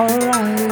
[0.00, 0.69] alright.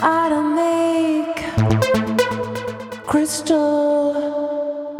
[0.00, 1.38] I don't make
[3.06, 4.96] crystal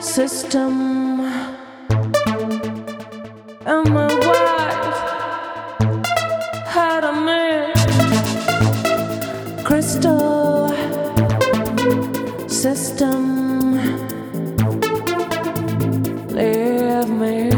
[0.00, 1.20] system.
[3.66, 3.82] I
[7.26, 7.76] make
[9.62, 10.70] crystal
[12.48, 13.74] system?
[16.30, 17.55] Leave me.